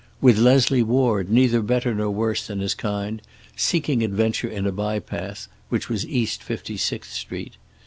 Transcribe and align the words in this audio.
With 0.19 0.39
Leslie 0.39 0.81
Ward, 0.81 1.29
neither 1.29 1.61
better 1.61 1.93
nor 1.93 2.09
worse 2.09 2.47
than 2.47 2.59
his 2.59 2.73
kind, 2.73 3.21
seeking 3.55 4.01
adventure 4.03 4.49
in 4.49 4.65
a 4.65 4.71
bypath, 4.71 5.47
which 5.69 5.89
was 5.89 6.07
East 6.07 6.41
56th 6.41 7.05
Street. 7.11 7.53